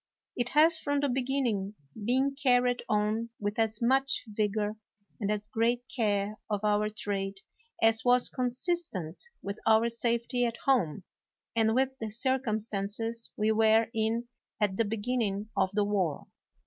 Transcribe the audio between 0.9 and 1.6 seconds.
the begin